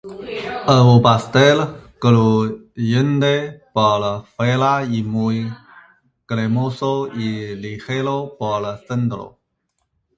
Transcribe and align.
Es 0.67 0.81
un 0.91 0.99
pastel 1.03 1.59
crujiente 1.99 3.61
por 3.71 4.25
fuera 4.29 4.83
y 4.83 5.03
muy 5.03 5.47
cremoso 6.25 7.07
y 7.13 7.53
ligero 7.53 8.35
por 8.39 8.83
dentro. 8.87 9.37